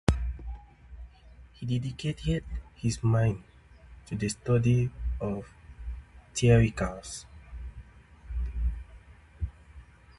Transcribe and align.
He 1.53 1.67
dedicated 1.67 2.43
his 2.73 3.03
mind 3.03 3.43
to 4.07 4.15
the 4.15 4.29
study 4.29 4.89
of 5.19 5.45
theatricals. 6.33 7.27